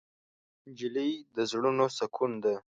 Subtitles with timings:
[0.67, 2.55] نجلۍ د زړونو سکون ده.